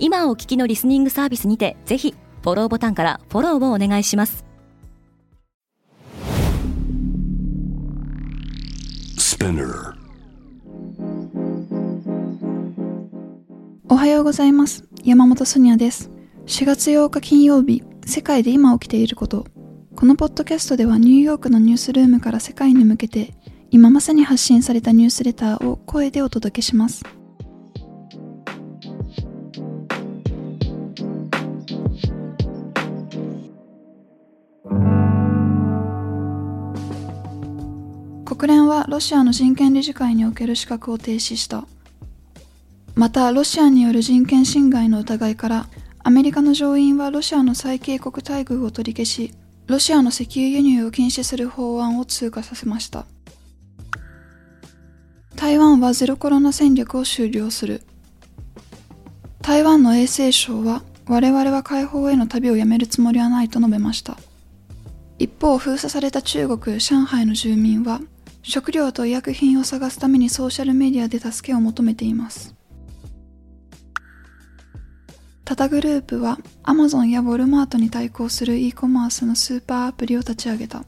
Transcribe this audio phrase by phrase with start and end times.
[0.00, 4.44] 今お聞きのリスニングサービスにてぜひフォローボタンからフォローをお願いします。
[13.88, 14.84] おはようございます。
[15.04, 16.10] 山本ソニアです。
[16.46, 19.46] 4月8日金曜日世界で今起きていること。
[19.96, 23.34] このポッドキャストではニューヨークのニュースルームから世界に向けて
[23.72, 27.02] 今まさに発信されたニュースレターを声でお届けします
[38.28, 41.64] 国連はロシアの人権理事会における資格を停止した。
[42.94, 45.66] またロシアによる人権侵害の疑いから
[46.04, 49.32] アメリカの上院はロシアの最恵国待遇を取り消し
[49.66, 53.06] ロシアの石油輸入を禁止する法案を通過させました。
[55.34, 57.80] 台湾はゼロコロナ戦略を終了する。
[59.40, 64.18] 台湾の衛生省は我々は解放への旅をやめるつもりはないと述べました。
[65.18, 68.02] 一方封鎖された中国上海の住民は
[68.42, 72.54] 食料と医薬品を探すためにソーシャルメディアで助けを求めています。
[75.44, 80.84] タタグループはアマゾンやウォルマートに対抗する e コマースのスーパーアプリを立ち上げた。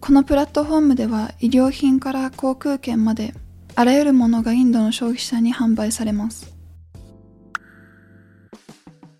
[0.00, 3.34] このプラットフォームでは医療品から航空券まで
[3.74, 6.54] あらゆるものがインドの消費者に販売されます。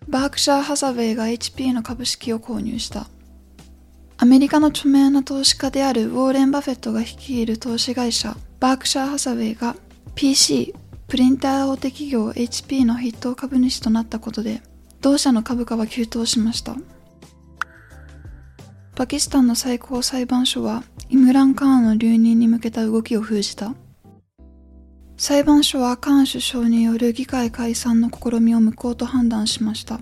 [0.07, 3.07] バークシャー・ハサウェイが HP の株式を購入した。
[4.21, 9.77] アメリカの著名な投資家であるウォーレン・バフェットが率いる投資会社バークシャー・ハサウェイが
[10.13, 10.75] PC
[11.07, 14.61] プリンター大手企業 HP の筆頭株主となったことで
[14.99, 16.75] 同社の株価は急騰しました。
[18.93, 23.73] パキスタンの最高裁判所はイムラン・カーンの留任に向けた動きを封じた。
[25.15, 30.01] 裁判所はカーン首相による議会解散の試みを無効と判断しました。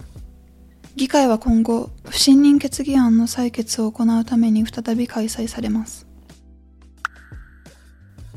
[0.97, 6.08] 議会は今後不信任決議案の採決を行うために再び開催されます。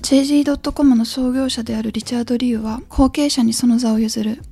[0.02, 4.42] JG.com の創業者であるリチャード・リュウは後継者にその座を譲る。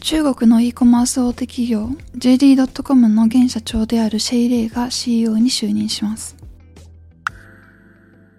[0.00, 1.88] 中国の e コマース大手企業
[2.18, 6.36] JD.com の現社長であるシェイ・レイが CEO に就任します。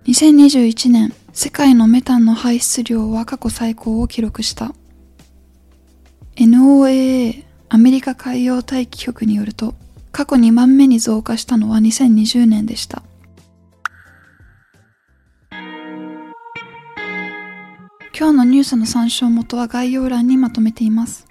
[0.06, 4.76] 2021年世界のメタンの排出量は過去最高を記録した。
[6.36, 7.45] NOAA
[7.75, 9.75] アメリカ海洋大気局によると
[10.13, 13.03] 過去2番目に増加したのは2020年でした
[18.18, 21.28] 今日のニュースの参照元は概要欄にまとめています。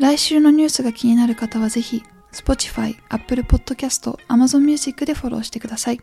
[0.00, 2.02] 来週のニュースが気になる方はぜひ、
[2.32, 6.00] Spotify、Apple Podcast、Amazon Music でフォローしてください。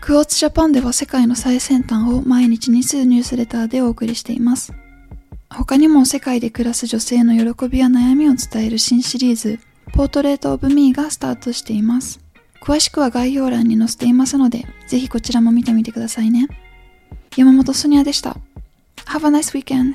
[0.00, 4.72] クォーツジャパンでは世界の最先端を毎日2通ニュースレターでお送りしています。
[5.56, 9.60] 他にも世界で暮らす女性の喜びや悩みを伝える新シリーズ、
[9.92, 12.20] ポートレートオブミーがスタートしています。
[12.60, 16.48] 詳しくは概要欄に載せていますので、ぜひこちらも見てみてくださいね。
[17.36, 18.36] 山本ソニアでした。
[19.06, 19.94] Have a nice weekend.